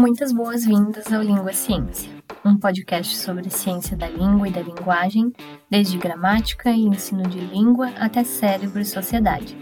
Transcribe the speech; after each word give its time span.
Muitas 0.00 0.32
boas-vindas 0.32 1.12
ao 1.12 1.20
Língua 1.20 1.52
Ciência, 1.52 2.10
um 2.42 2.56
podcast 2.56 3.18
sobre 3.18 3.50
ciência 3.50 3.94
da 3.94 4.08
língua 4.08 4.48
e 4.48 4.50
da 4.50 4.62
linguagem, 4.62 5.30
desde 5.68 5.98
gramática 5.98 6.70
e 6.70 6.86
ensino 6.86 7.28
de 7.28 7.38
língua 7.38 7.90
até 7.98 8.24
cérebro 8.24 8.80
e 8.80 8.84
sociedade. 8.86 9.54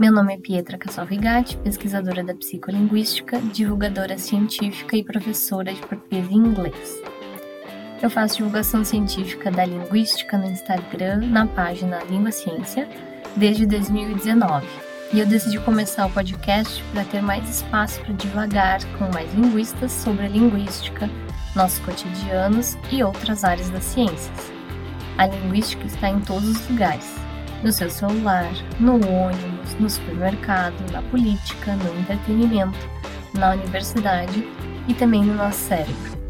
Meu 0.00 0.10
nome 0.10 0.32
é 0.32 0.38
Pietra 0.38 0.78
Cassalvigatti, 0.78 1.58
pesquisadora 1.58 2.24
da 2.24 2.34
psicolinguística, 2.34 3.38
divulgadora 3.38 4.16
científica 4.16 4.96
e 4.96 5.04
professora 5.04 5.74
de 5.74 5.82
português 5.82 6.26
e 6.30 6.34
inglês. 6.36 7.02
Eu 8.00 8.08
faço 8.08 8.38
divulgação 8.38 8.82
científica 8.86 9.50
da 9.50 9.66
linguística 9.66 10.38
no 10.38 10.46
Instagram, 10.46 11.18
na 11.26 11.46
página 11.46 12.02
Língua 12.04 12.32
Ciência, 12.32 12.88
desde 13.36 13.66
2019. 13.66 14.91
E 15.12 15.20
eu 15.20 15.26
decidi 15.26 15.60
começar 15.60 16.06
o 16.06 16.10
podcast 16.10 16.82
para 16.84 17.04
ter 17.04 17.20
mais 17.20 17.46
espaço 17.46 18.00
para 18.00 18.14
divagar 18.14 18.82
com 18.96 19.12
mais 19.12 19.30
linguistas 19.34 19.92
sobre 19.92 20.24
a 20.24 20.28
linguística, 20.28 21.06
nossos 21.54 21.80
cotidianos 21.80 22.78
e 22.90 23.04
outras 23.04 23.44
áreas 23.44 23.68
das 23.68 23.84
ciências. 23.84 24.52
A 25.18 25.26
linguística 25.26 25.84
está 25.86 26.08
em 26.08 26.18
todos 26.20 26.48
os 26.48 26.66
lugares: 26.66 27.14
no 27.62 27.70
seu 27.70 27.90
celular, 27.90 28.50
no 28.80 28.94
ônibus, 29.06 29.74
no 29.78 29.90
supermercado, 29.90 30.82
na 30.90 31.02
política, 31.02 31.76
no 31.76 32.00
entretenimento, 32.00 32.78
na 33.34 33.50
universidade 33.50 34.48
e 34.88 34.94
também 34.94 35.22
no 35.22 35.34
nosso 35.34 35.58
cérebro. 35.58 36.22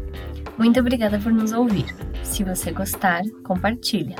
Muito 0.57 0.81
obrigada 0.81 1.17
por 1.19 1.31
nos 1.31 1.53
ouvir. 1.53 1.85
Se 2.21 2.43
você 2.43 2.73
gostar, 2.73 3.21
compartilha. 3.45 4.17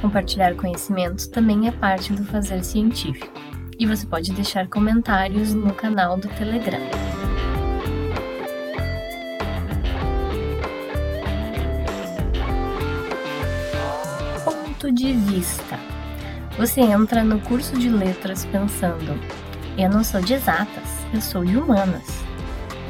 Compartilhar 0.00 0.54
conhecimento 0.54 1.28
também 1.28 1.68
é 1.68 1.70
parte 1.70 2.14
do 2.14 2.24
fazer 2.24 2.64
científico. 2.64 3.35
E 3.78 3.84
você 3.86 4.06
pode 4.06 4.32
deixar 4.32 4.68
comentários 4.68 5.52
no 5.52 5.74
canal 5.74 6.16
do 6.16 6.28
Telegram. 6.28 6.80
Ponto 14.42 14.90
de 14.90 15.12
vista. 15.12 15.78
Você 16.56 16.80
entra 16.80 17.22
no 17.22 17.38
curso 17.40 17.76
de 17.78 17.90
letras 17.90 18.46
pensando: 18.46 19.20
eu 19.76 19.90
não 19.90 20.02
sou 20.02 20.22
de 20.22 20.32
exatas, 20.32 20.88
eu 21.12 21.20
sou 21.20 21.44
de 21.44 21.58
humanas. 21.58 22.24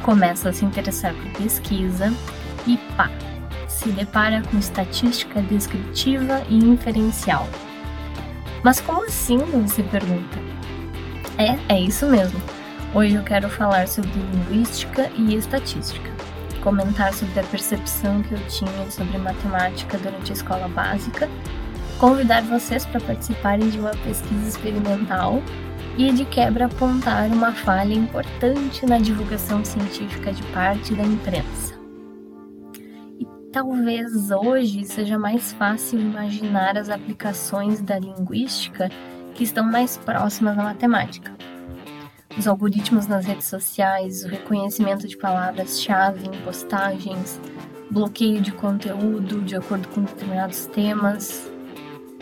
Começa 0.02 0.50
a 0.50 0.52
se 0.52 0.64
interessar 0.64 1.12
por 1.14 1.42
pesquisa, 1.42 2.12
e 2.64 2.77
pá, 2.96 3.11
se 3.66 3.89
depara 3.89 4.41
com 4.42 4.56
estatística 4.56 5.42
descritiva 5.42 6.44
e 6.48 6.56
inferencial. 6.56 7.48
Mas 8.62 8.80
como 8.80 9.05
assim? 9.05 9.39
Você 9.39 9.83
pergunta. 9.83 10.45
É, 11.39 11.75
é 11.75 11.81
isso 11.81 12.06
mesmo. 12.06 12.41
Hoje 12.95 13.15
eu 13.15 13.23
quero 13.23 13.48
falar 13.51 13.87
sobre 13.89 14.11
linguística 14.11 15.11
e 15.17 15.34
estatística, 15.34 16.11
comentar 16.62 17.12
sobre 17.12 17.39
a 17.39 17.42
percepção 17.42 18.23
que 18.23 18.33
eu 18.33 18.41
tinha 18.48 18.91
sobre 18.91 19.19
matemática 19.19 19.98
durante 19.98 20.33
a 20.33 20.34
escola 20.34 20.67
básica, 20.69 21.29
convidar 21.98 22.42
vocês 22.42 22.87
para 22.87 23.01
participarem 23.01 23.69
de 23.69 23.79
uma 23.79 23.91
pesquisa 23.91 24.48
experimental 24.48 25.42
e 25.98 26.11
de 26.11 26.25
quebra 26.25 26.67
apontar 26.67 27.29
uma 27.29 27.53
falha 27.53 27.92
importante 27.92 28.87
na 28.87 28.98
divulgação 28.98 29.62
científica 29.62 30.33
de 30.33 30.42
parte 30.45 30.95
da 30.95 31.03
imprensa. 31.03 31.75
Talvez 33.53 34.31
hoje 34.31 34.84
seja 34.84 35.19
mais 35.19 35.53
fácil 35.53 36.01
imaginar 36.01 36.79
as 36.79 36.89
aplicações 36.89 37.81
da 37.83 37.98
linguística 37.98 38.91
que 39.37 39.45
estão 39.45 39.65
mais 39.65 39.97
próximas 39.98 40.56
da 40.56 40.62
matemática. 40.62 41.33
Os 42.39 42.47
algoritmos 42.47 43.06
nas 43.06 43.25
redes 43.25 43.47
sociais, 43.47 44.25
o 44.25 44.29
reconhecimento 44.29 45.06
de 45.06 45.17
palavras-chave 45.17 46.27
em 46.27 46.42
postagens, 46.42 47.41
bloqueio 47.91 48.41
de 48.41 48.52
conteúdo 48.52 49.41
de 49.42 49.57
acordo 49.57 49.89
com 49.89 50.02
determinados 50.02 50.67
temas. 50.67 51.51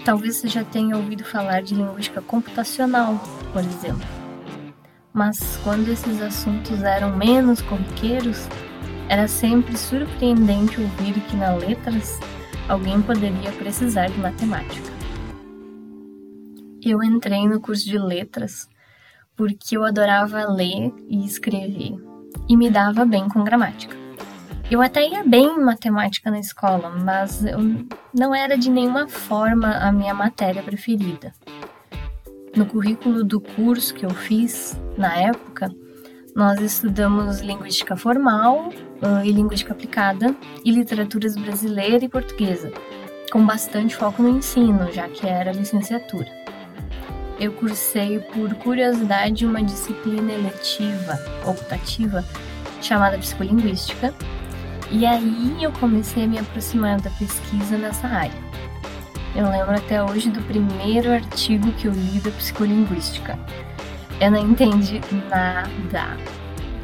Talvez 0.04 0.36
você 0.36 0.48
já 0.48 0.64
tenha 0.64 0.96
ouvido 0.96 1.24
falar 1.24 1.62
de 1.62 1.74
linguística 1.74 2.20
computacional, 2.20 3.18
por 3.52 3.62
exemplo. 3.62 4.06
Mas 5.12 5.58
quando 5.62 5.88
esses 5.88 6.20
assuntos 6.20 6.82
eram 6.82 7.16
menos 7.16 7.62
corriqueiros, 7.62 8.46
era 9.08 9.28
sempre 9.28 9.76
surpreendente 9.76 10.80
ouvir 10.80 11.14
que 11.28 11.36
na 11.36 11.54
letras 11.54 12.18
alguém 12.68 13.00
poderia 13.00 13.52
precisar 13.52 14.08
de 14.08 14.18
matemática. 14.18 14.93
Eu 16.86 17.02
entrei 17.02 17.48
no 17.48 17.62
curso 17.62 17.86
de 17.86 17.96
letras 17.96 18.68
porque 19.34 19.74
eu 19.74 19.84
adorava 19.84 20.44
ler 20.52 20.92
e 21.08 21.24
escrever 21.24 21.94
e 22.46 22.56
me 22.58 22.68
dava 22.68 23.06
bem 23.06 23.26
com 23.26 23.42
gramática. 23.42 23.96
Eu 24.70 24.82
até 24.82 25.08
ia 25.08 25.24
bem 25.24 25.46
em 25.46 25.64
matemática 25.64 26.30
na 26.30 26.38
escola, 26.38 26.90
mas 26.90 27.42
não 28.12 28.34
era 28.34 28.58
de 28.58 28.68
nenhuma 28.68 29.08
forma 29.08 29.70
a 29.78 29.90
minha 29.90 30.12
matéria 30.12 30.62
preferida. 30.62 31.32
No 32.54 32.66
currículo 32.66 33.24
do 33.24 33.40
curso 33.40 33.94
que 33.94 34.04
eu 34.04 34.10
fiz 34.10 34.78
na 34.98 35.16
época, 35.16 35.74
nós 36.36 36.60
estudamos 36.60 37.40
linguística 37.40 37.96
formal 37.96 38.68
uh, 38.68 39.24
e 39.24 39.32
linguística 39.32 39.72
aplicada 39.72 40.36
e 40.62 40.70
literaturas 40.70 41.34
brasileira 41.34 42.04
e 42.04 42.08
portuguesa, 42.10 42.70
com 43.32 43.44
bastante 43.44 43.96
foco 43.96 44.22
no 44.22 44.28
ensino, 44.28 44.92
já 44.92 45.08
que 45.08 45.26
era 45.26 45.50
licenciatura. 45.50 46.43
Eu 47.44 47.52
cursei 47.52 48.20
por 48.20 48.54
curiosidade 48.54 49.44
uma 49.44 49.62
disciplina 49.62 50.32
eletiva, 50.32 51.18
optativa, 51.44 52.24
chamada 52.80 53.18
psicolinguística, 53.18 54.14
e 54.90 55.04
aí 55.04 55.62
eu 55.62 55.70
comecei 55.72 56.24
a 56.24 56.26
me 56.26 56.38
aproximar 56.38 57.00
da 57.00 57.10
pesquisa 57.10 57.76
nessa 57.76 58.06
área. 58.08 58.44
Eu 59.36 59.50
lembro 59.50 59.74
até 59.74 60.02
hoje 60.02 60.30
do 60.30 60.40
primeiro 60.42 61.12
artigo 61.12 61.70
que 61.72 61.86
eu 61.86 61.92
li 61.92 62.20
da 62.20 62.30
psicolinguística 62.30 63.38
eu 64.20 64.30
não 64.30 64.50
entendi 64.50 65.00
nada. 65.28 66.16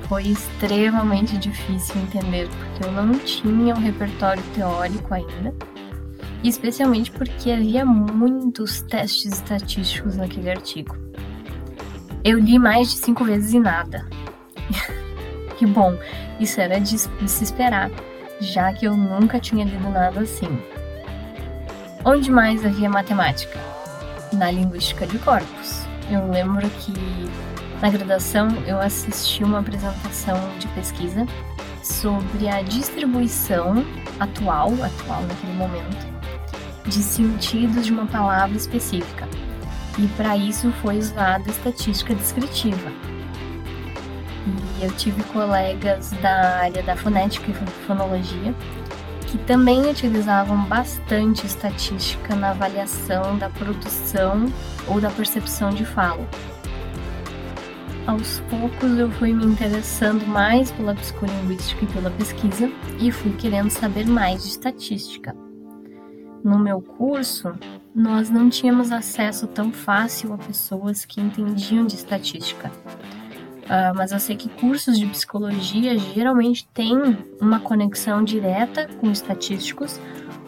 Foi 0.09 0.25
extremamente 0.25 1.39
difícil 1.39 1.95
entender, 2.03 2.49
porque 2.49 2.85
eu 2.85 2.93
não 2.93 3.19
tinha 3.21 3.75
um 3.75 3.79
repertório 3.79 4.43
teórico 4.55 5.15
ainda, 5.15 5.55
especialmente 6.49 7.11
porque 7.11 7.51
havia 7.51 7.85
muitos 7.85 8.81
testes 8.83 9.33
estatísticos 9.33 10.17
naquele 10.17 10.51
artigo. 10.51 10.97
Eu 12.25 12.39
li 12.39 12.59
mais 12.59 12.91
de 12.91 12.99
cinco 12.99 13.25
vezes 13.25 13.53
e 13.53 13.61
nada. 13.61 14.07
que 15.59 15.67
bom, 15.67 15.97
isso 16.39 16.61
era 16.61 16.81
de, 16.81 16.97
de 16.97 17.31
se 17.31 17.45
esperar, 17.45 17.91
já 18.41 18.73
que 18.73 18.87
eu 18.87 18.97
nunca 18.97 19.39
tinha 19.39 19.65
lido 19.65 19.89
nada 19.91 20.21
assim. 20.21 20.59
Onde 22.05 22.31
mais 22.31 22.65
havia 22.65 22.89
matemática? 22.89 23.59
Na 24.33 24.51
linguística 24.51 25.07
de 25.07 25.19
corpos. 25.19 25.85
Eu 26.11 26.31
lembro 26.31 26.69
que 26.71 26.93
na 27.81 27.91
graduação 27.91 28.49
eu 28.67 28.79
assisti 28.81 29.45
uma 29.45 29.61
apresentação 29.61 30.37
de 30.59 30.67
pesquisa 30.69 31.27
sobre 31.83 32.49
a 32.49 32.63
distribuição 32.63 33.85
atual, 34.19 34.73
atual 34.83 35.23
naquele 35.23 35.53
momento, 35.55 36.20
de 36.91 37.03
sentidos 37.03 37.87
de 37.87 37.93
uma 37.93 38.07
palavra 38.07 38.57
específica. 38.57 39.29
E 39.99 40.07
para 40.09 40.37
isso 40.37 40.73
foi 40.83 40.99
usada 40.99 41.49
estatística 41.49 42.15
descritiva. 42.15 42.91
E 44.79 44.85
eu 44.85 44.91
tive 44.97 45.23
colegas 45.25 46.11
da 46.23 46.59
área 46.59 46.83
da 46.83 46.97
fonética 46.97 47.51
e 47.51 47.87
fonologia 47.87 48.55
que 49.27 49.39
também 49.39 49.89
utilizavam 49.89 50.65
bastante 50.65 51.47
estatística 51.47 52.35
na 52.35 52.51
avaliação 52.51 53.39
da 53.39 53.49
produção 53.49 54.47
ou 54.89 55.01
da 55.01 55.09
percepção 55.11 55.71
de 55.71 55.85
fala. 55.85 56.27
Aos 58.09 58.41
poucos 58.51 58.99
eu 58.99 59.09
fui 59.13 59.33
me 59.33 59.45
interessando 59.45 60.27
mais 60.27 60.73
pela 60.73 60.97
psicolinguística 60.97 61.85
e 61.85 61.89
pela 61.89 62.11
pesquisa 62.11 62.69
e 62.99 63.13
fui 63.13 63.33
querendo 63.35 63.71
saber 63.71 64.05
mais 64.05 64.43
de 64.43 64.49
estatística. 64.49 65.50
No 66.43 66.59
meu 66.59 66.81
curso, 66.81 67.53
nós 67.95 68.31
não 68.31 68.49
tínhamos 68.49 68.93
acesso 68.93 69.47
tão 69.47 69.73
fácil 69.73 70.33
a 70.33 70.39
pessoas 70.39 71.05
que 71.05 71.21
entendiam 71.21 71.87
de 71.87 71.97
estatística. 71.97 72.69
Uh, 72.69 73.95
mas 73.95 74.11
eu 74.11 74.19
sei 74.19 74.37
que 74.37 74.49
cursos 74.49 74.99
de 74.99 75.07
psicologia 75.07 75.97
geralmente 75.97 76.67
têm 76.75 76.97
uma 77.41 77.61
conexão 77.61 78.25
direta 78.25 78.89
com 79.01 79.11
estatísticos 79.11 80.01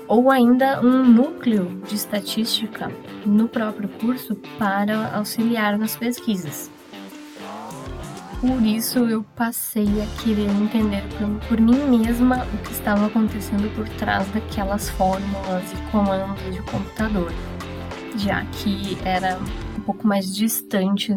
ou 0.09 0.31
ainda 0.31 0.81
um 0.81 1.05
núcleo 1.05 1.81
de 1.87 1.94
estatística 1.94 2.91
no 3.25 3.49
próprio 3.49 3.89
curso 3.89 4.37
para 4.59 5.15
auxiliar 5.15 5.79
nas 5.79 5.94
pesquisas. 5.94 6.71
Por 8.43 8.61
isso 8.61 8.99
eu 8.99 9.23
passei 9.37 9.87
a 10.03 10.21
querer 10.21 10.50
entender 10.50 11.05
por, 11.17 11.49
por 11.49 11.61
mim 11.61 11.97
mesma 11.97 12.44
o 12.44 12.59
que 12.65 12.73
estava 12.73 13.06
acontecendo 13.06 13.73
por 13.77 13.89
trás 13.91 14.27
daquelas 14.33 14.91
fórmulas 14.91 15.62
e 15.73 15.91
comandos 15.93 16.43
de 16.53 16.61
computador, 16.62 17.33
já 18.17 18.44
que 18.47 18.99
era 19.05 19.39
um 19.79 19.81
pouco 19.83 20.05
mais 20.05 20.35
distante 20.35 21.17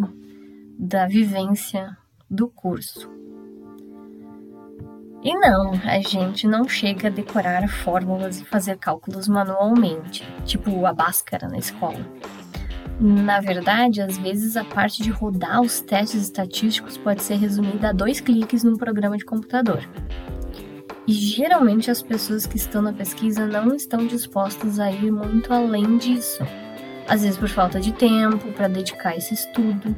da 0.77 1.07
vivência 1.07 1.97
do 2.29 2.47
curso. 2.47 3.09
E 5.23 5.33
não, 5.33 5.71
a 5.83 5.99
gente 6.01 6.47
não 6.47 6.69
chega 6.69 7.07
a 7.07 7.11
decorar 7.11 7.67
fórmulas 7.67 8.39
e 8.39 8.45
fazer 8.45 8.77
cálculos 8.77 9.27
manualmente, 9.27 10.23
tipo 10.45 10.85
a 10.85 10.93
Bhaskara 10.93 11.47
na 11.47 11.57
escola. 11.57 12.05
Na 12.99 13.41
verdade, 13.41 14.01
às 14.01 14.17
vezes 14.17 14.55
a 14.55 14.63
parte 14.63 15.03
de 15.03 15.09
rodar 15.09 15.61
os 15.61 15.81
testes 15.81 16.23
estatísticos 16.23 16.97
pode 16.97 17.23
ser 17.23 17.35
resumida 17.35 17.89
a 17.89 17.93
dois 17.93 18.21
cliques 18.21 18.63
num 18.63 18.77
programa 18.77 19.17
de 19.17 19.25
computador. 19.25 19.83
E 21.07 21.13
geralmente 21.13 21.91
as 21.91 22.01
pessoas 22.01 22.47
que 22.47 22.57
estão 22.57 22.81
na 22.81 22.93
pesquisa 22.93 23.45
não 23.45 23.75
estão 23.75 24.07
dispostas 24.07 24.79
a 24.79 24.89
ir 24.91 25.11
muito 25.11 25.53
além 25.53 25.97
disso. 25.97 26.41
Às 27.07 27.21
vezes 27.21 27.37
por 27.37 27.49
falta 27.49 27.79
de 27.79 27.91
tempo 27.91 28.51
para 28.53 28.67
dedicar 28.67 29.15
esse 29.15 29.33
estudo, 29.33 29.95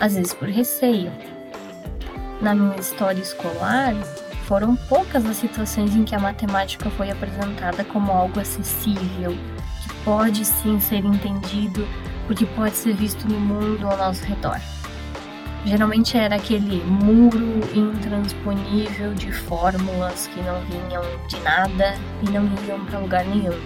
às 0.00 0.14
vezes 0.14 0.32
por 0.32 0.48
receio. 0.48 1.12
Na 2.40 2.54
minha 2.54 2.76
história 2.76 3.20
escolar, 3.20 3.92
foram 4.46 4.76
poucas 4.76 5.26
as 5.26 5.36
situações 5.36 5.94
em 5.96 6.04
que 6.04 6.14
a 6.14 6.20
matemática 6.20 6.88
foi 6.90 7.10
apresentada 7.10 7.84
como 7.84 8.12
algo 8.12 8.38
acessível, 8.38 9.32
que 9.32 9.94
pode 10.04 10.44
sim 10.44 10.78
ser 10.78 11.04
entendido, 11.04 11.86
porque 12.26 12.46
pode 12.46 12.76
ser 12.76 12.94
visto 12.94 13.28
no 13.28 13.38
mundo 13.38 13.86
ao 13.86 13.96
nosso 13.96 14.24
redor. 14.24 14.60
Geralmente 15.64 16.16
era 16.16 16.36
aquele 16.36 16.82
muro 16.84 17.60
intransponível 17.74 19.14
de 19.14 19.32
fórmulas 19.32 20.28
que 20.28 20.40
não 20.40 20.60
vinham 20.66 21.02
de 21.26 21.40
nada 21.40 21.94
e 22.22 22.30
não 22.30 22.44
iam 22.68 22.84
para 22.84 23.00
lugar 23.00 23.24
nenhum. 23.24 23.58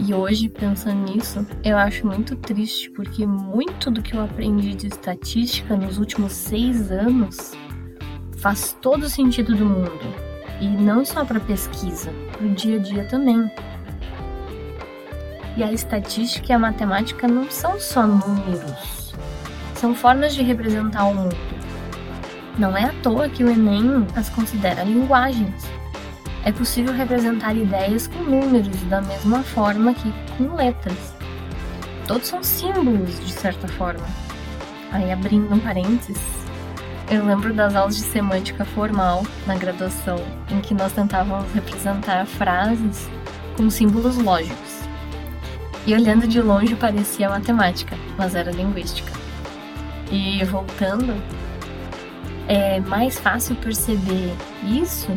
E 0.00 0.14
hoje, 0.14 0.48
pensando 0.48 1.12
nisso, 1.12 1.46
eu 1.64 1.76
acho 1.76 2.06
muito 2.06 2.36
triste 2.36 2.90
porque 2.90 3.26
muito 3.26 3.90
do 3.90 4.00
que 4.00 4.14
eu 4.14 4.22
aprendi 4.22 4.74
de 4.74 4.86
estatística 4.86 5.76
nos 5.76 5.98
últimos 5.98 6.32
seis 6.32 6.90
anos 6.90 7.52
faz 8.36 8.76
todo 8.80 9.04
o 9.04 9.08
sentido 9.08 9.54
do 9.56 9.64
mundo. 9.64 10.14
E 10.60 10.68
não 10.68 11.04
só 11.04 11.24
para 11.24 11.40
pesquisa, 11.40 12.12
para 12.32 12.46
o 12.46 12.50
dia 12.50 12.76
a 12.76 12.82
dia 12.82 13.04
também. 13.04 13.50
E 15.58 15.62
a 15.62 15.70
estatística 15.70 16.50
e 16.50 16.54
a 16.54 16.58
matemática 16.58 17.28
não 17.28 17.50
são 17.50 17.78
só 17.78 18.06
números 18.06 18.98
são 19.78 19.94
formas 19.94 20.34
de 20.34 20.42
representar 20.42 21.04
o 21.04 21.14
mundo. 21.14 21.36
Não 22.58 22.76
é 22.76 22.84
à 22.84 22.92
toa 23.00 23.28
que 23.28 23.44
o 23.44 23.48
Enem 23.48 24.06
as 24.16 24.28
considera 24.28 24.82
linguagens. 24.82 25.64
É 26.44 26.50
possível 26.50 26.92
representar 26.92 27.56
ideias 27.56 28.08
com 28.08 28.18
números 28.24 28.76
da 28.84 29.00
mesma 29.00 29.42
forma 29.44 29.94
que 29.94 30.12
com 30.36 30.54
letras. 30.54 31.14
Todos 32.08 32.26
são 32.26 32.42
símbolos, 32.42 33.24
de 33.24 33.32
certa 33.32 33.68
forma. 33.68 34.04
Aí, 34.90 35.12
abrindo 35.12 35.54
um 35.54 35.60
parênteses, 35.60 36.18
eu 37.10 37.24
lembro 37.24 37.54
das 37.54 37.76
aulas 37.76 37.96
de 37.96 38.02
semântica 38.02 38.64
formal 38.64 39.24
na 39.46 39.54
graduação, 39.54 40.18
em 40.50 40.60
que 40.60 40.74
nós 40.74 40.92
tentávamos 40.92 41.52
representar 41.52 42.26
frases 42.26 43.08
com 43.56 43.70
símbolos 43.70 44.16
lógicos. 44.16 44.67
E 45.88 45.94
olhando 45.94 46.28
de 46.28 46.42
longe 46.42 46.76
parecia 46.76 47.30
matemática, 47.30 47.96
mas 48.18 48.34
era 48.34 48.50
linguística. 48.50 49.10
E 50.12 50.44
voltando, 50.44 51.14
é 52.46 52.78
mais 52.78 53.18
fácil 53.18 53.56
perceber 53.56 54.36
isso 54.66 55.08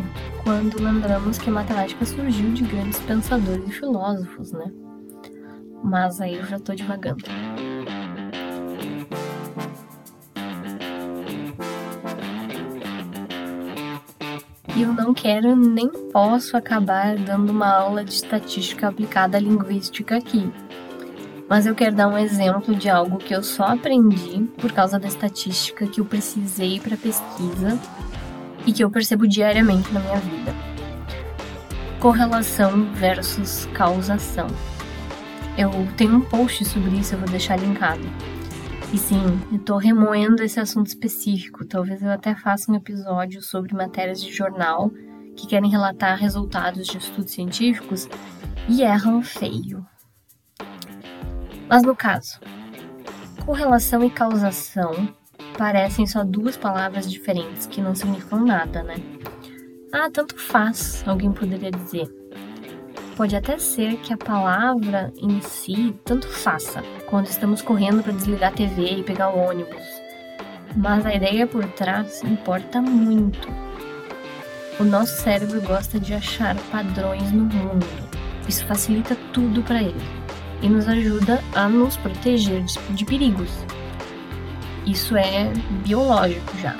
quando 0.45 0.81
lembramos 0.81 1.37
que 1.37 1.49
a 1.49 1.53
matemática 1.53 2.05
surgiu 2.05 2.53
de 2.53 2.63
grandes 2.63 3.01
pensadores 3.01 3.67
e 3.67 3.71
filósofos, 3.73 4.53
né? 4.53 4.71
Mas 5.83 6.21
aí 6.21 6.35
eu 6.35 6.45
já 6.45 6.57
tô 6.57 6.73
devagando. 6.73 7.25
E 14.73 14.83
eu 14.83 14.93
não 14.93 15.13
quero 15.13 15.53
nem 15.53 15.89
posso 16.13 16.55
acabar 16.55 17.17
dando 17.17 17.51
uma 17.51 17.67
aula 17.67 18.05
de 18.05 18.13
estatística 18.13 18.87
aplicada 18.87 19.37
à 19.37 19.39
linguística 19.39 20.15
aqui, 20.15 20.49
mas 21.51 21.65
eu 21.65 21.75
quero 21.75 21.93
dar 21.93 22.07
um 22.07 22.17
exemplo 22.17 22.73
de 22.73 22.89
algo 22.89 23.17
que 23.17 23.35
eu 23.35 23.43
só 23.43 23.65
aprendi 23.65 24.43
por 24.57 24.71
causa 24.71 24.97
da 24.97 25.09
estatística 25.09 25.85
que 25.85 25.99
eu 25.99 26.05
precisei 26.05 26.79
para 26.79 26.95
pesquisa 26.95 27.77
e 28.65 28.71
que 28.71 28.81
eu 28.81 28.89
percebo 28.89 29.27
diariamente 29.27 29.91
na 29.91 29.99
minha 29.99 30.15
vida. 30.15 30.55
Correlação 31.99 32.85
versus 32.93 33.65
causação. 33.73 34.47
Eu 35.57 35.69
tenho 35.97 36.15
um 36.15 36.21
post 36.21 36.63
sobre 36.63 36.95
isso, 36.95 37.15
eu 37.15 37.19
vou 37.19 37.27
deixar 37.27 37.57
linkado. 37.57 38.09
E 38.93 38.97
sim, 38.97 39.41
eu 39.51 39.59
tô 39.59 39.75
remoendo 39.75 40.41
esse 40.41 40.57
assunto 40.57 40.87
específico. 40.87 41.65
Talvez 41.65 42.01
eu 42.01 42.11
até 42.11 42.33
faça 42.33 42.71
um 42.71 42.75
episódio 42.75 43.41
sobre 43.41 43.75
matérias 43.75 44.23
de 44.23 44.31
jornal 44.31 44.89
que 45.35 45.47
querem 45.47 45.69
relatar 45.69 46.17
resultados 46.17 46.87
de 46.87 46.97
estudos 46.97 47.33
científicos 47.33 48.07
e 48.69 48.83
erram 48.83 49.21
feio. 49.21 49.85
Mas 51.71 51.83
no 51.83 51.95
caso, 51.95 52.37
correlação 53.45 54.03
e 54.03 54.09
causação 54.09 55.07
parecem 55.57 56.05
só 56.05 56.21
duas 56.21 56.57
palavras 56.57 57.09
diferentes 57.09 57.65
que 57.65 57.79
não 57.79 57.95
significam 57.95 58.43
nada, 58.43 58.83
né? 58.83 58.95
Ah, 59.93 60.09
tanto 60.11 60.37
faz, 60.37 61.01
alguém 61.07 61.31
poderia 61.31 61.71
dizer. 61.71 62.13
Pode 63.15 63.37
até 63.37 63.57
ser 63.57 63.95
que 64.01 64.11
a 64.11 64.17
palavra 64.17 65.13
em 65.15 65.39
si 65.39 65.95
tanto 66.03 66.27
faça 66.27 66.83
quando 67.09 67.27
estamos 67.27 67.61
correndo 67.61 68.03
para 68.03 68.11
desligar 68.11 68.51
a 68.51 68.55
TV 68.55 68.97
e 68.97 69.03
pegar 69.03 69.29
o 69.29 69.39
ônibus. 69.39 69.85
Mas 70.75 71.05
a 71.05 71.15
ideia 71.15 71.47
por 71.47 71.65
trás 71.69 72.21
importa 72.21 72.81
muito. 72.81 73.47
O 74.77 74.83
nosso 74.83 75.21
cérebro 75.21 75.61
gosta 75.61 75.97
de 75.97 76.13
achar 76.13 76.57
padrões 76.69 77.31
no 77.31 77.45
mundo. 77.45 77.87
Isso 78.45 78.65
facilita 78.65 79.15
tudo 79.31 79.63
para 79.63 79.81
ele 79.81 80.20
e 80.61 80.69
nos 80.69 80.87
ajuda 80.87 81.41
a 81.55 81.67
nos 81.67 81.97
proteger 81.97 82.63
de, 82.91 83.05
perigos. 83.05 83.49
Isso 84.85 85.15
é 85.15 85.51
biológico 85.83 86.57
já. 86.59 86.75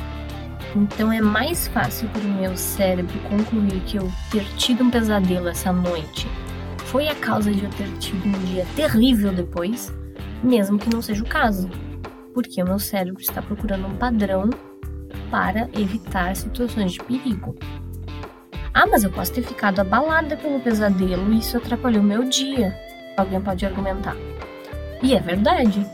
Então 0.76 1.12
é 1.12 1.22
mais 1.22 1.68
fácil 1.68 2.08
para 2.10 2.22
o 2.22 2.34
meu 2.34 2.56
cérebro 2.56 3.20
concluir 3.30 3.82
que 3.82 3.98
eu 3.98 4.12
ter 4.32 4.46
tido 4.56 4.84
um 4.84 4.90
pesadelo 4.90 5.50
essa 5.50 5.72
noite 5.72 6.28
foi 6.86 7.08
a 7.08 7.16
causa 7.16 7.52
de 7.52 7.64
eu 7.64 7.70
ter 7.70 7.90
tido 8.00 8.28
um 8.28 8.46
dia 8.46 8.66
terrível 8.76 9.32
depois, 9.32 9.94
mesmo 10.44 10.78
que 10.78 10.90
não 10.90 11.02
seja 11.02 11.24
o 11.24 11.28
caso, 11.28 11.70
porque 12.34 12.62
o 12.62 12.66
meu 12.66 12.80
cérebro 12.80 13.22
está 13.22 13.42
procurando 13.42 13.88
um 13.88 13.96
padrão 13.96 14.50
para 15.30 15.70
evitar 15.74 16.36
situações 16.36 16.92
de 16.92 17.00
perigo. 17.02 17.56
Ah, 18.74 18.86
mas 18.86 19.06
eu 19.06 19.12
posso 19.12 19.32
ter 19.32 19.42
ficado 19.42 19.80
abalada 19.80 20.36
pelo 20.36 20.60
pesadelo 20.60 21.32
e 21.32 21.40
isso 21.40 21.58
atrapalhou 21.58 22.04
meu 22.04 22.28
dia 22.28 22.78
alguém 23.18 23.42
pode 23.42 23.66
argumentar. 23.66 24.16
E 25.02 25.16
é 25.16 25.20
verdade. 25.20 25.86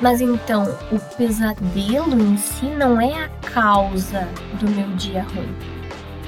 Mas 0.00 0.20
então, 0.20 0.64
o 0.90 0.98
pesadelo 1.16 2.20
em 2.20 2.36
si 2.36 2.66
não 2.66 3.00
é 3.00 3.24
a 3.24 3.28
causa 3.52 4.28
do 4.60 4.70
meu 4.70 4.88
dia 4.96 5.22
ruim. 5.22 5.54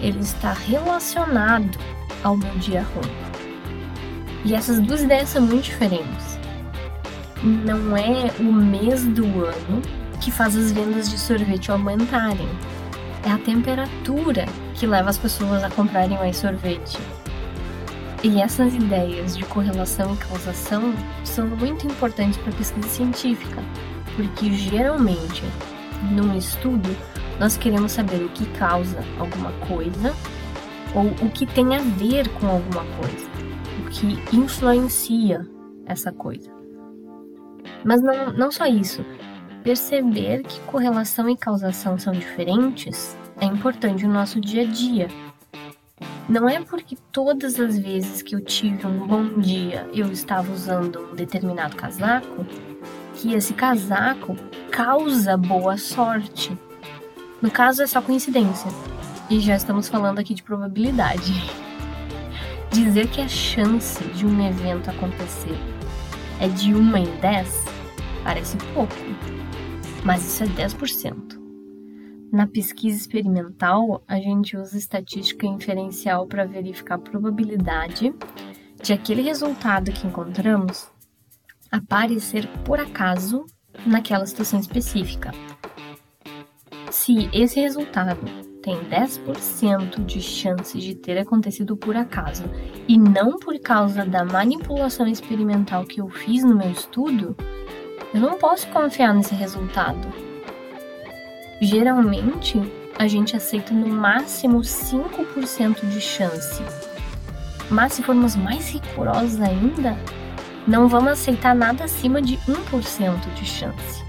Ele 0.00 0.20
está 0.20 0.52
relacionado 0.52 1.78
ao 2.23 2.37
meu 2.37 2.54
dia 2.58 2.82
ruim. 2.94 3.26
E 4.44 4.54
essas 4.54 4.78
duas 4.80 5.02
ideias 5.02 5.28
são 5.28 5.42
muito 5.42 5.64
diferentes. 5.64 6.38
Não 7.42 7.96
é 7.96 8.30
o 8.38 8.52
mês 8.52 9.04
do 9.04 9.25
ano 9.44 9.82
que 10.20 10.30
faz 10.30 10.56
as 10.56 10.73
vendas 10.73 11.11
de 11.11 11.18
sorvete 11.18 11.70
aumentarem. 11.70 12.49
É 13.25 13.30
a 13.30 13.38
temperatura 13.38 14.46
que 14.75 14.87
leva 14.87 15.11
as 15.11 15.18
pessoas 15.18 15.64
a 15.64 15.70
comprarem 15.70 16.16
mais 16.16 16.37
sorvete. 16.37 16.99
E 18.23 18.40
essas 18.40 18.75
ideias 18.75 19.37
de 19.37 19.44
correlação 19.44 20.14
e 20.14 20.16
causação 20.16 20.94
são 21.25 21.46
muito 21.46 21.87
importantes 21.87 22.37
para 22.38 22.50
a 22.50 22.56
pesquisa 22.56 22.88
científica, 22.88 23.62
porque 24.16 24.52
geralmente, 24.52 25.44
num 26.11 26.37
estudo, 26.37 26.88
nós 27.38 27.56
queremos 27.56 27.92
saber 27.92 28.25
o 28.25 28.28
que 28.30 28.46
causa 28.58 28.99
alguma 29.18 29.52
coisa 29.66 30.14
ou 30.94 31.06
o 31.26 31.30
que 31.30 31.46
tem 31.46 31.76
a 31.76 31.80
ver 31.80 32.28
com 32.30 32.46
alguma 32.46 32.85
coisa, 32.96 33.28
o 33.85 33.90
que 33.90 34.37
influencia 34.37 35.46
essa 35.85 36.11
coisa. 36.11 36.50
Mas 37.85 38.02
não, 38.02 38.32
não 38.32 38.50
só 38.50 38.66
isso. 38.66 39.04
Perceber 39.62 40.42
que 40.42 40.61
correlação 40.61 41.28
e 41.28 41.37
causação 41.37 41.99
são 41.99 42.12
diferentes 42.12 43.16
é 43.40 43.44
importante 43.44 44.06
no 44.06 44.14
nosso 44.14 44.40
dia 44.40 44.62
a 44.62 44.64
dia, 44.64 45.08
não 46.28 46.49
é 46.49 46.61
porque 46.61 46.97
todas 47.12 47.59
as 47.61 47.78
vezes 47.78 48.21
que 48.21 48.35
eu 48.35 48.40
tive 48.40 48.87
um 48.87 49.06
bom 49.06 49.40
dia 49.40 49.88
eu 49.95 50.11
estava 50.11 50.52
usando 50.52 51.11
um 51.12 51.14
determinado 51.14 51.76
casaco 51.76 52.45
que 53.14 53.33
esse 53.33 53.54
casaco 53.54 54.37
causa 54.71 55.37
boa 55.37 55.76
sorte. 55.76 56.56
No 57.40 57.50
caso 57.50 57.83
é 57.83 57.87
só 57.87 58.02
coincidência. 58.02 58.71
E 59.30 59.40
já 59.40 59.56
estamos 59.56 59.88
falando 59.88 60.18
aqui 60.18 60.35
de 60.35 60.42
probabilidade. 60.42 61.33
Dizer 62.71 63.09
que 63.09 63.21
a 63.21 63.28
chance 63.28 64.02
de 64.04 64.26
um 64.26 64.47
evento 64.47 64.90
acontecer 64.90 65.59
é 66.40 66.49
de 66.49 66.75
1 66.75 66.97
em 66.97 67.16
10 67.21 67.64
parece 68.23 68.56
pouco, 68.75 68.95
mas 70.04 70.26
isso 70.26 70.42
é 70.42 70.47
10%. 70.47 71.36
Na 72.37 72.47
pesquisa 72.47 72.99
experimental, 72.99 74.05
a 74.07 74.16
gente 74.16 74.59
usa 74.59 74.76
estatística 74.76 75.47
inferencial 75.47 76.26
para 76.26 76.45
verificar 76.45 76.97
a 76.97 76.99
probabilidade 76.99 78.14
de 78.83 78.93
aquele 78.93 79.23
resultado 79.23 79.90
que 79.90 80.07
encontramos 80.07 80.87
aparecer 81.73 82.47
por 82.62 82.78
acaso 82.78 83.47
naquela 83.87 84.26
situação 84.26 84.61
específica. 84.61 85.33
Se 86.90 87.31
esse 87.33 87.59
resultado 87.59 88.21
tem 88.61 88.76
10% 88.85 90.05
de 90.05 90.21
chance 90.21 90.78
de 90.78 90.95
ter 90.95 91.16
acontecido 91.16 91.75
por 91.75 91.97
acaso 91.97 92.45
e 92.87 92.99
não 92.99 93.38
por 93.38 93.59
causa 93.61 94.05
da 94.05 94.26
manipulação 94.26 95.09
experimental 95.09 95.87
que 95.87 96.02
eu 96.02 96.11
fiz 96.11 96.45
no 96.45 96.55
meu 96.55 96.71
estudo, 96.71 97.35
eu 98.12 98.21
não 98.21 98.37
posso 98.37 98.69
confiar 98.69 99.14
nesse 99.14 99.35
resultado. 99.35 100.25
Geralmente, 101.60 102.60
a 102.98 103.08
gente 103.08 103.34
aceita 103.34 103.72
no 103.72 103.88
máximo 103.88 104.60
5% 104.60 105.88
de 105.88 106.00
chance. 106.00 106.62
Mas 107.70 107.94
se 107.94 108.02
formos 108.02 108.36
mais 108.36 108.68
rigorosos 108.68 109.40
ainda, 109.40 109.96
não 110.66 110.86
vamos 110.86 111.12
aceitar 111.12 111.54
nada 111.54 111.84
acima 111.84 112.20
de 112.20 112.36
1% 112.38 113.34
de 113.34 113.44
chance. 113.46 114.04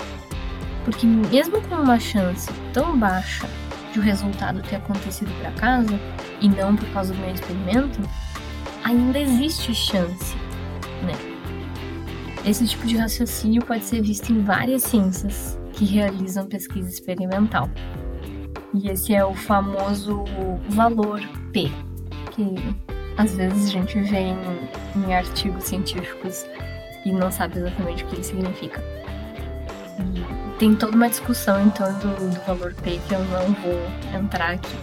Porque 0.83 1.07
mesmo 1.07 1.61
com 1.61 1.75
uma 1.75 1.99
chance 1.99 2.51
tão 2.73 2.97
baixa 2.97 3.47
de 3.93 3.99
o 3.99 4.01
resultado 4.01 4.61
ter 4.63 4.75
acontecido 4.75 5.31
por 5.37 5.47
acaso 5.47 5.97
e 6.41 6.49
não 6.49 6.75
por 6.75 6.87
causa 6.89 7.13
do 7.13 7.19
meu 7.19 7.33
experimento, 7.33 7.99
ainda 8.83 9.19
existe 9.19 9.73
chance, 9.73 10.35
né? 11.01 11.15
Esse 12.45 12.67
tipo 12.67 12.85
de 12.85 12.97
raciocínio 12.97 13.63
pode 13.63 13.85
ser 13.85 14.01
visto 14.01 14.31
em 14.31 14.43
várias 14.43 14.83
ciências 14.83 15.56
que 15.77 15.85
realizam 15.85 16.47
pesquisa 16.47 16.89
experimental. 16.89 17.69
E 18.73 18.89
esse 18.89 19.13
é 19.13 19.23
o 19.23 19.33
famoso 19.33 20.25
valor 20.69 21.21
P, 21.53 21.71
que 22.31 22.55
às 23.15 23.35
vezes 23.35 23.67
a 23.67 23.71
gente 23.71 23.99
vê 24.01 24.19
em, 24.19 24.37
em 24.95 25.13
artigos 25.13 25.63
científicos 25.63 26.45
e 27.05 27.11
não 27.11 27.31
sabe 27.31 27.59
exatamente 27.59 28.03
o 28.03 28.07
que 28.07 28.15
ele 28.15 28.23
significa. 28.23 28.83
E 29.99 30.57
tem 30.57 30.75
toda 30.75 30.95
uma 30.95 31.09
discussão 31.09 31.63
em 31.63 31.69
torno 31.69 31.97
do, 31.99 32.29
do 32.29 32.45
valor 32.45 32.73
P 32.73 32.99
que 33.07 33.13
eu 33.13 33.19
não 33.25 33.53
vou 33.53 34.19
entrar 34.19 34.55
aqui. 34.55 34.75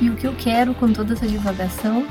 E 0.00 0.08
o 0.08 0.16
que 0.16 0.26
eu 0.26 0.34
quero 0.34 0.74
com 0.74 0.92
toda 0.92 1.12
essa 1.12 1.28
divagação 1.28 2.06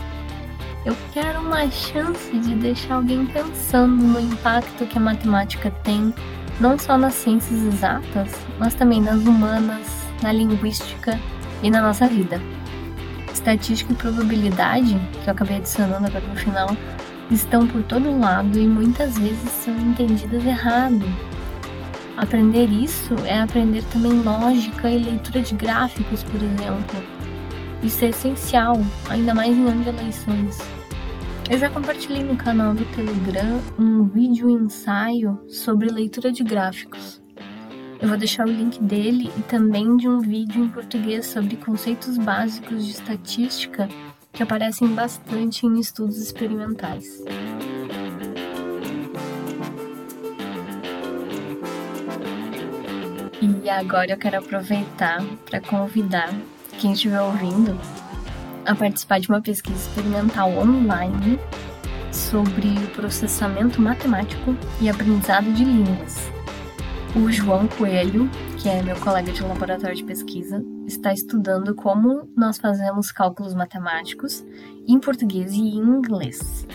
eu 0.86 0.96
quero 1.14 1.42
uma 1.42 1.70
chance 1.70 2.32
de 2.40 2.56
deixar 2.56 2.96
alguém 2.96 3.26
pensando 3.26 4.02
no 4.02 4.20
impacto 4.20 4.86
que 4.86 4.98
a 4.98 5.02
matemática 5.02 5.70
tem, 5.84 6.14
não 6.60 6.78
só 6.78 6.98
nas 6.98 7.14
ciências 7.14 7.62
exatas, 7.62 8.32
mas 8.58 8.74
também 8.74 9.02
nas 9.02 9.22
humanas, 9.24 9.88
na 10.22 10.32
linguística 10.32 11.20
e 11.64 11.70
na 11.70 11.82
nossa 11.82 12.08
vida. 12.08 12.42
Estatística 13.34 13.94
e 13.94 13.96
probabilidade, 13.96 15.00
que 15.24 15.30
eu 15.30 15.32
acabei 15.32 15.58
adicionando 15.58 16.08
agora 16.08 16.26
no 16.28 16.36
final, 16.36 16.76
estão 17.32 17.66
por 17.68 17.84
todo 17.84 18.20
lado 18.20 18.60
e 18.60 18.68
muitas 18.68 19.18
vezes 19.18 19.50
são 19.50 19.76
entendidas 19.78 20.46
errado. 20.46 21.06
Aprender 22.18 22.70
isso 22.70 23.16
é 23.26 23.40
aprender 23.40 23.84
também 23.94 24.22
lógica 24.22 24.90
e 24.90 24.98
leitura 24.98 25.42
de 25.42 25.56
gráficos, 25.56 26.24
por 26.24 26.42
exemplo 26.42 27.20
isso 27.82 28.04
é 28.04 28.10
essencial, 28.10 28.76
ainda 29.10 29.34
mais 29.34 29.56
em 29.56 29.68
ano 29.68 29.84
de 29.84 29.90
eleições. 29.90 30.58
Eu 31.50 31.58
já 31.58 31.68
compartilhei 31.68 32.24
no 32.24 32.38
canal 32.38 32.76
do 32.76 32.86
Telegram 32.94 33.60
um 33.80 34.04
vídeo 34.04 34.48
ensaio 34.52 35.44
sobre 35.48 35.90
leitura 35.90 36.32
de 36.32 36.44
gráficos. 36.44 37.20
Eu 38.00 38.08
vou 38.08 38.16
deixar 38.16 38.48
o 38.48 38.52
link 38.52 38.80
dele 38.80 39.32
e 39.36 39.42
também 39.42 39.98
de 39.98 40.08
um 40.08 40.20
vídeo 40.20 40.64
em 40.64 40.70
português 40.70 41.26
sobre 41.26 41.56
conceitos 41.56 42.20
básicos 42.20 42.86
de 42.86 42.92
estatística 42.92 43.90
que 44.32 44.44
aparecem 44.44 44.90
bastante 44.90 45.66
em 45.66 45.80
estudos 45.80 46.18
experimentais. 46.18 47.24
E 53.42 53.70
agora 53.72 54.12
eu 54.12 54.18
quero 54.18 54.38
aproveitar 54.38 55.26
para 55.50 55.60
convidar 55.60 56.30
quem 56.80 56.94
estiver 56.94 57.22
ouvindo, 57.22 57.76
a 58.70 58.76
participar 58.76 59.20
de 59.20 59.28
uma 59.30 59.42
pesquisa 59.42 59.80
experimental 59.80 60.52
online 60.52 61.40
sobre 62.12 62.70
processamento 62.96 63.82
matemático 63.82 64.56
e 64.80 64.88
aprendizado 64.88 65.52
de 65.54 65.66
línguas. 65.66 66.18
O 67.16 67.32
João 67.32 67.68
Coelho, 67.68 68.30
que 68.60 68.70
é 68.70 68.84
meu 68.84 68.96
colega 68.98 69.32
de 69.32 69.42
laboratório 69.42 69.96
de 69.96 70.04
pesquisa, 70.04 70.64
está 70.86 71.12
estudando 71.12 71.74
como 71.74 72.30
nós 72.38 72.60
fazemos 72.60 73.12
cálculos 73.12 73.56
matemáticos 73.56 74.46
em 74.88 75.00
português 75.00 75.52
e 75.54 75.62
em 75.62 75.80
inglês. 75.80 76.68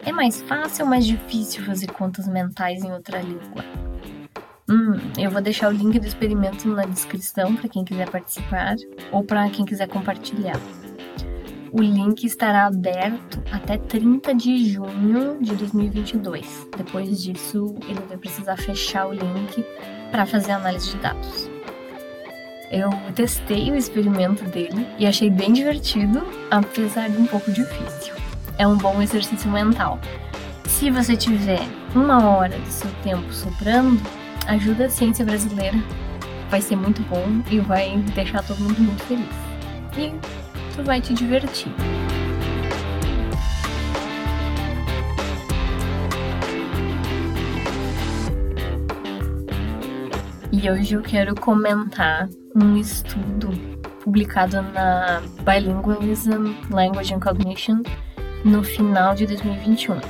É 0.00 0.12
mais 0.12 0.42
fácil 0.42 0.84
ou 0.84 0.90
mais 0.90 1.06
difícil 1.06 1.64
fazer 1.64 1.90
contas 1.90 2.28
mentais 2.28 2.84
em 2.84 2.92
outra 2.92 3.22
língua? 3.22 3.64
Hum, 4.68 4.98
eu 5.16 5.30
vou 5.30 5.40
deixar 5.40 5.70
o 5.70 5.74
link 5.74 5.98
do 5.98 6.06
experimento 6.06 6.68
na 6.68 6.84
descrição 6.84 7.56
para 7.56 7.70
quem 7.70 7.82
quiser 7.82 8.10
participar 8.10 8.76
ou 9.10 9.24
para 9.24 9.48
quem 9.48 9.64
quiser 9.64 9.88
compartilhar. 9.88 10.60
O 11.70 11.82
link 11.82 12.24
estará 12.24 12.66
aberto 12.66 13.42
até 13.52 13.76
30 13.76 14.34
de 14.34 14.70
junho 14.70 15.36
de 15.40 15.54
2022. 15.54 16.68
Depois 16.76 17.22
disso, 17.22 17.74
ele 17.86 18.00
vai 18.08 18.16
precisar 18.16 18.56
fechar 18.56 19.06
o 19.06 19.12
link 19.12 19.64
para 20.10 20.24
fazer 20.24 20.52
análise 20.52 20.90
de 20.90 20.96
dados. 20.96 21.50
Eu 22.70 22.90
testei 23.14 23.70
o 23.70 23.76
experimento 23.76 24.44
dele 24.44 24.86
e 24.98 25.06
achei 25.06 25.30
bem 25.30 25.52
divertido, 25.52 26.22
apesar 26.50 27.08
de 27.10 27.18
um 27.18 27.26
pouco 27.26 27.50
difícil. 27.50 28.14
É 28.56 28.66
um 28.66 28.76
bom 28.76 29.00
exercício 29.02 29.50
mental. 29.50 29.98
Se 30.66 30.90
você 30.90 31.16
tiver 31.16 31.60
uma 31.94 32.28
hora 32.28 32.58
do 32.58 32.70
seu 32.70 32.90
tempo 33.02 33.32
sobrando, 33.32 34.00
ajuda 34.46 34.86
a 34.86 34.90
ciência 34.90 35.24
brasileira. 35.24 35.76
Vai 36.50 36.62
ser 36.62 36.76
muito 36.76 37.02
bom 37.02 37.42
e 37.50 37.58
vai 37.58 37.96
deixar 38.14 38.42
todo 38.42 38.60
mundo 38.60 38.80
muito 38.80 39.02
feliz. 39.04 39.26
E 39.96 40.12
vai 40.82 41.00
te 41.00 41.14
divertir. 41.14 41.72
E 50.50 50.70
hoje 50.70 50.94
eu 50.94 51.02
quero 51.02 51.34
comentar 51.34 52.28
um 52.54 52.76
estudo 52.76 53.50
publicado 54.02 54.60
na 54.62 55.22
Bilingualism 55.44 56.54
Language 56.70 57.14
and 57.14 57.20
Cognition 57.20 57.82
no 58.44 58.62
final 58.62 59.14
de 59.14 59.26
2021. 59.26 59.96
Uh, 59.96 60.00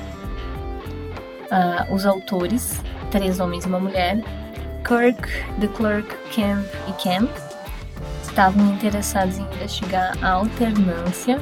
ah, 1.51 1.87
os 1.91 2.07
autores 2.07 2.81
três 3.11 3.41
homens 3.41 3.65
e 3.65 3.69
uma 3.69 3.81
mulher, 3.81 4.23
Kirk, 4.85 5.29
The 5.61 5.69
Clerk, 5.69 6.09
Camp 6.35 6.67
e 6.87 6.93
Camp, 7.03 7.31
estavam 8.29 8.75
interessados 8.75 9.39
em 9.39 9.47
investigar 9.55 10.13
a 10.23 10.31
alternância 10.31 11.41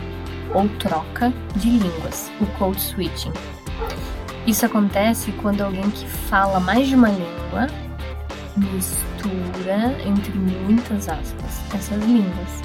ou 0.54 0.68
troca 0.78 1.32
de 1.56 1.70
línguas, 1.70 2.30
o 2.40 2.46
code 2.58 2.80
switching. 2.80 3.32
Isso 4.46 4.64
acontece 4.64 5.32
quando 5.42 5.62
alguém 5.62 5.90
que 5.90 6.06
fala 6.06 6.60
mais 6.60 6.88
de 6.88 6.94
uma 6.94 7.08
língua 7.08 7.66
mistura, 8.56 9.96
entre 10.06 10.32
muitas 10.32 11.08
aspas, 11.08 11.60
essas 11.74 12.02
línguas. 12.04 12.62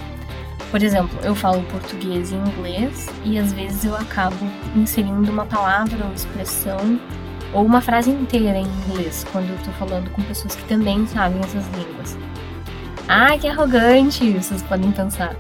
Por 0.70 0.82
exemplo, 0.82 1.20
eu 1.22 1.36
falo 1.36 1.62
português 1.64 2.32
e 2.32 2.36
inglês 2.36 3.08
e 3.26 3.38
às 3.38 3.52
vezes 3.52 3.84
eu 3.84 3.96
acabo 3.96 4.38
inserindo 4.74 5.30
uma 5.30 5.46
palavra 5.46 6.06
ou 6.06 6.14
expressão 6.14 7.00
ou 7.54 7.66
uma 7.66 7.82
frase 7.82 8.10
inteira 8.10 8.58
em 8.58 8.68
inglês, 8.88 9.26
quando 9.34 9.50
eu 9.50 9.58
tô 9.66 9.72
falando 9.72 10.10
com 10.12 10.22
pessoas 10.22 10.56
que 10.56 10.64
também 10.66 11.06
sabem 11.08 11.40
essas 11.40 11.66
línguas. 11.76 12.18
Ah, 13.14 13.38
que 13.38 13.46
arrogante, 13.46 14.32
vocês 14.32 14.64
podem 14.64 14.90
pensar. 14.94 15.36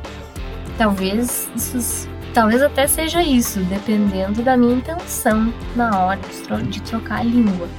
Talvez 0.77 1.49
isso, 1.55 2.05
talvez 2.33 2.61
até 2.61 2.85
seja 2.85 3.23
isso, 3.23 3.61
dependendo 3.61 4.43
da 4.43 4.57
minha 4.57 4.75
intenção 4.75 5.53
na 5.73 5.97
hora 6.03 6.19
de 6.69 6.81
trocar 6.81 7.21
a 7.21 7.23
língua. 7.23 7.69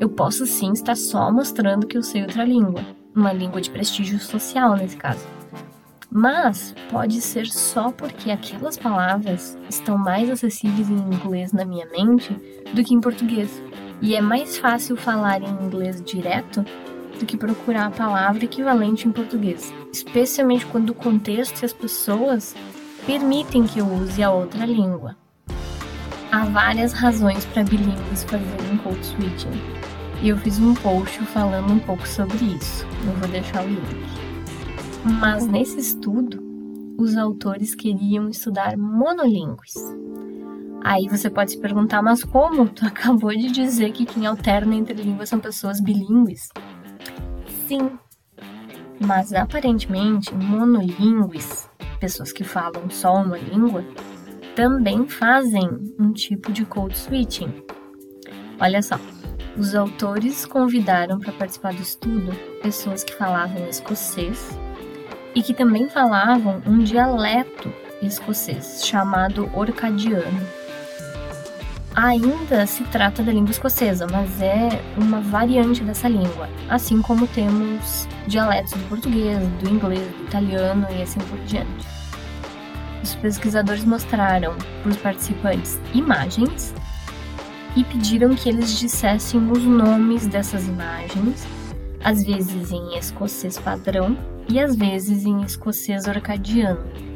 Eu 0.00 0.08
posso 0.08 0.44
sim 0.46 0.72
estar 0.72 0.96
só 0.96 1.30
mostrando 1.30 1.86
que 1.86 1.96
eu 1.96 2.02
sei 2.02 2.22
outra 2.22 2.42
língua, 2.44 2.84
uma 3.14 3.32
língua 3.32 3.60
de 3.60 3.70
prestígio 3.70 4.18
social 4.18 4.74
nesse 4.74 4.96
caso. 4.96 5.24
Mas 6.10 6.74
pode 6.90 7.20
ser 7.20 7.46
só 7.46 7.92
porque 7.92 8.32
aquelas 8.32 8.76
palavras 8.76 9.56
estão 9.70 9.96
mais 9.96 10.28
acessíveis 10.28 10.90
em 10.90 10.98
inglês 10.98 11.52
na 11.52 11.64
minha 11.64 11.86
mente 11.86 12.34
do 12.74 12.82
que 12.82 12.92
em 12.92 13.00
português. 13.00 13.62
E 14.02 14.16
é 14.16 14.20
mais 14.20 14.58
fácil 14.58 14.96
falar 14.96 15.40
em 15.40 15.64
inglês 15.64 16.02
direto 16.02 16.64
do 17.18 17.26
que 17.26 17.36
procurar 17.36 17.86
a 17.86 17.90
palavra 17.90 18.44
equivalente 18.44 19.08
em 19.08 19.12
português, 19.12 19.72
especialmente 19.92 20.66
quando 20.66 20.90
o 20.90 20.94
contexto 20.94 21.62
e 21.62 21.64
as 21.64 21.72
pessoas 21.72 22.54
permitem 23.06 23.66
que 23.66 23.78
eu 23.78 23.86
use 23.86 24.22
a 24.22 24.30
outra 24.30 24.64
língua. 24.64 25.16
Há 26.30 26.44
várias 26.46 26.92
razões 26.92 27.44
para 27.44 27.62
bilíngues 27.62 28.24
fazerem 28.24 28.76
code 28.82 29.04
switching. 29.06 29.60
e 30.22 30.28
eu 30.28 30.36
fiz 30.38 30.58
um 30.58 30.74
post 30.74 31.18
falando 31.26 31.72
um 31.72 31.78
pouco 31.78 32.06
sobre 32.08 32.44
isso. 32.44 32.86
Eu 33.06 33.12
vou 33.12 33.28
deixar 33.28 33.64
o 33.64 33.68
link. 33.68 34.24
Mas 35.04 35.46
nesse 35.46 35.78
estudo, 35.78 36.42
os 36.98 37.16
autores 37.16 37.74
queriam 37.74 38.28
estudar 38.28 38.76
monolíngues. 38.76 39.74
Aí 40.82 41.08
você 41.08 41.30
pode 41.30 41.52
se 41.52 41.58
perguntar, 41.58 42.02
mas 42.02 42.22
como? 42.22 42.68
Tu 42.68 42.84
acabou 42.86 43.30
de 43.30 43.50
dizer 43.50 43.92
que 43.92 44.04
quem 44.04 44.26
alterna 44.26 44.74
entre 44.74 45.02
línguas 45.02 45.28
são 45.28 45.40
pessoas 45.40 45.80
bilíngues. 45.80 46.48
Sim, 47.66 47.98
mas 49.00 49.32
aparentemente 49.32 50.34
monolíngues, 50.34 51.68
pessoas 52.00 52.32
que 52.32 52.44
falam 52.44 52.88
só 52.90 53.14
uma 53.16 53.38
língua, 53.38 53.84
também 54.54 55.08
fazem 55.08 55.68
um 55.98 56.12
tipo 56.12 56.52
de 56.52 56.64
code 56.64 56.96
switching. 56.96 57.64
Olha 58.60 58.80
só, 58.82 58.98
os 59.56 59.74
autores 59.74 60.46
convidaram 60.46 61.18
para 61.18 61.32
participar 61.32 61.74
do 61.74 61.82
estudo 61.82 62.32
pessoas 62.62 63.02
que 63.02 63.14
falavam 63.14 63.68
escocês 63.68 64.58
e 65.34 65.42
que 65.42 65.54
também 65.54 65.88
falavam 65.88 66.62
um 66.66 66.78
dialeto 66.78 67.72
escocês 68.00 68.84
chamado 68.84 69.50
orcadiano. 69.54 70.63
Ainda 71.96 72.66
se 72.66 72.82
trata 72.84 73.22
da 73.22 73.32
língua 73.32 73.52
escocesa, 73.52 74.04
mas 74.10 74.42
é 74.42 74.68
uma 74.96 75.20
variante 75.20 75.84
dessa 75.84 76.08
língua, 76.08 76.48
assim 76.68 77.00
como 77.00 77.24
temos 77.28 78.08
dialetos 78.26 78.72
do 78.72 78.88
português, 78.88 79.38
do 79.62 79.70
inglês, 79.70 80.04
do 80.16 80.24
italiano 80.24 80.88
e 80.90 81.02
assim 81.02 81.20
por 81.20 81.38
diante. 81.44 81.86
Os 83.00 83.14
pesquisadores 83.14 83.84
mostraram 83.84 84.56
para 84.82 84.90
os 84.90 84.96
participantes 84.96 85.78
imagens 85.94 86.74
e 87.76 87.84
pediram 87.84 88.34
que 88.34 88.48
eles 88.48 88.76
dissessem 88.76 89.48
os 89.48 89.62
nomes 89.62 90.26
dessas 90.26 90.66
imagens, 90.66 91.46
às 92.02 92.24
vezes 92.24 92.72
em 92.72 92.98
escocês 92.98 93.56
padrão 93.56 94.18
e 94.48 94.58
às 94.58 94.74
vezes 94.74 95.24
em 95.24 95.42
escocês 95.42 96.08
orcadiano. 96.08 97.13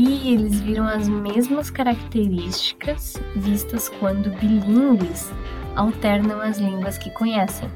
E 0.00 0.32
eles 0.32 0.60
viram 0.60 0.86
as 0.86 1.08
mesmas 1.08 1.70
características 1.70 3.20
vistas 3.34 3.88
quando 3.88 4.30
bilíngues 4.38 5.28
alternam 5.74 6.40
as 6.40 6.58
línguas 6.58 6.96
que 6.96 7.10
conhecem. 7.10 7.68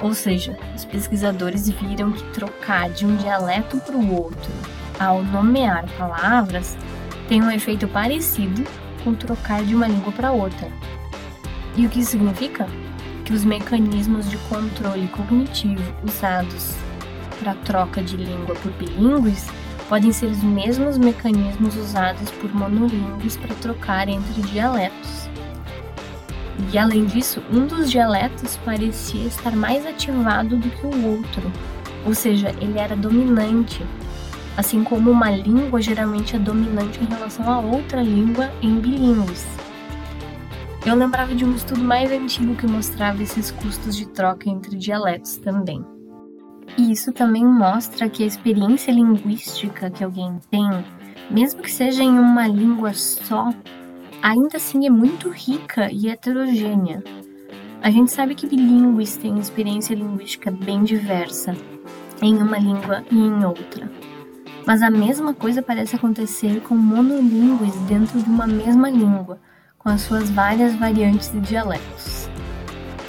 Ou 0.00 0.14
seja, 0.14 0.56
os 0.76 0.84
pesquisadores 0.84 1.68
viram 1.68 2.12
que 2.12 2.22
trocar 2.32 2.88
de 2.90 3.04
um 3.04 3.16
dialeto 3.16 3.76
para 3.78 3.96
o 3.96 4.14
outro 4.14 4.52
ao 5.00 5.24
nomear 5.24 5.84
palavras 5.98 6.76
tem 7.28 7.42
um 7.42 7.50
efeito 7.50 7.88
parecido 7.88 8.62
com 9.02 9.12
trocar 9.12 9.64
de 9.64 9.74
uma 9.74 9.88
língua 9.88 10.12
para 10.12 10.30
outra. 10.30 10.70
E 11.74 11.86
o 11.86 11.90
que 11.90 11.98
isso 11.98 12.12
significa? 12.12 12.68
Que 13.24 13.32
os 13.32 13.44
mecanismos 13.44 14.30
de 14.30 14.38
controle 14.48 15.08
cognitivo 15.08 15.92
usados 16.04 16.76
para 17.40 17.52
troca 17.52 18.00
de 18.00 18.16
língua 18.16 18.54
por 18.54 18.70
bilíngues 18.74 19.50
podem 19.88 20.12
ser 20.12 20.26
os 20.26 20.42
mesmos 20.42 20.98
mecanismos 20.98 21.76
usados 21.76 22.30
por 22.32 22.52
monolíngues 22.54 23.36
para 23.36 23.54
trocar 23.56 24.08
entre 24.08 24.42
dialetos. 24.42 25.28
E 26.72 26.78
além 26.78 27.04
disso, 27.04 27.42
um 27.50 27.66
dos 27.66 27.90
dialetos 27.90 28.56
parecia 28.64 29.24
estar 29.24 29.54
mais 29.54 29.86
ativado 29.86 30.56
do 30.56 30.70
que 30.70 30.86
o 30.86 31.16
outro, 31.16 31.52
ou 32.04 32.14
seja, 32.14 32.54
ele 32.60 32.78
era 32.78 32.96
dominante, 32.96 33.84
assim 34.56 34.82
como 34.82 35.10
uma 35.10 35.30
língua 35.30 35.82
geralmente 35.82 36.34
é 36.34 36.38
dominante 36.38 36.98
em 37.00 37.06
relação 37.06 37.50
a 37.50 37.60
outra 37.60 38.02
língua 38.02 38.50
em 38.62 38.78
bilíngues. 38.78 39.46
Eu 40.84 40.94
lembrava 40.94 41.34
de 41.34 41.44
um 41.44 41.54
estudo 41.54 41.82
mais 41.82 42.10
antigo 42.12 42.54
que 42.54 42.66
mostrava 42.66 43.22
esses 43.22 43.50
custos 43.50 43.96
de 43.96 44.06
troca 44.06 44.48
entre 44.48 44.76
dialetos 44.76 45.36
também. 45.36 45.84
E 46.78 46.92
isso 46.92 47.12
também 47.12 47.44
mostra 47.44 48.08
que 48.08 48.22
a 48.22 48.26
experiência 48.26 48.92
linguística 48.92 49.90
que 49.90 50.04
alguém 50.04 50.38
tem, 50.50 50.68
mesmo 51.30 51.62
que 51.62 51.70
seja 51.70 52.02
em 52.02 52.18
uma 52.18 52.46
língua 52.46 52.92
só, 52.92 53.50
ainda 54.22 54.56
assim 54.56 54.86
é 54.86 54.90
muito 54.90 55.30
rica 55.30 55.90
e 55.90 56.08
heterogênea. 56.08 57.02
A 57.82 57.90
gente 57.90 58.12
sabe 58.12 58.34
que 58.34 58.46
bilíngues 58.46 59.16
têm 59.16 59.38
experiência 59.38 59.94
linguística 59.94 60.50
bem 60.50 60.84
diversa 60.84 61.54
em 62.20 62.36
uma 62.36 62.58
língua 62.58 63.04
e 63.10 63.16
em 63.16 63.44
outra. 63.44 63.90
Mas 64.66 64.82
a 64.82 64.90
mesma 64.90 65.32
coisa 65.32 65.62
parece 65.62 65.94
acontecer 65.94 66.60
com 66.62 66.74
monolíngues 66.76 67.74
dentro 67.82 68.20
de 68.20 68.28
uma 68.28 68.46
mesma 68.46 68.90
língua, 68.90 69.38
com 69.78 69.88
as 69.88 70.00
suas 70.02 70.28
várias 70.28 70.74
variantes 70.74 71.32
e 71.32 71.38
dialetos. 71.38 72.28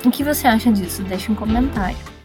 O 0.05 0.11
que 0.11 0.23
você 0.23 0.47
acha 0.47 0.71
disso? 0.71 1.01
Deixe 1.03 1.31
um 1.31 1.35
comentário. 1.35 2.16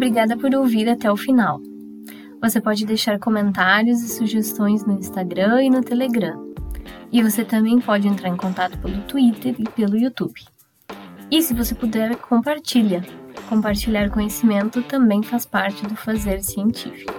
Obrigada 0.00 0.34
por 0.34 0.54
ouvir 0.54 0.88
até 0.88 1.12
o 1.12 1.16
final. 1.16 1.60
Você 2.40 2.58
pode 2.58 2.86
deixar 2.86 3.18
comentários 3.18 4.00
e 4.00 4.08
sugestões 4.08 4.82
no 4.82 4.94
Instagram 4.94 5.62
e 5.62 5.68
no 5.68 5.82
Telegram. 5.82 6.54
E 7.12 7.22
você 7.22 7.44
também 7.44 7.78
pode 7.78 8.08
entrar 8.08 8.30
em 8.30 8.36
contato 8.38 8.78
pelo 8.78 9.02
Twitter 9.02 9.54
e 9.58 9.64
pelo 9.64 9.98
YouTube. 9.98 10.40
E 11.30 11.42
se 11.42 11.52
você 11.52 11.74
puder, 11.74 12.16
compartilha. 12.16 13.04
Compartilhar 13.46 14.08
conhecimento 14.08 14.80
também 14.84 15.22
faz 15.22 15.44
parte 15.44 15.86
do 15.86 15.94
fazer 15.94 16.42
científico. 16.42 17.12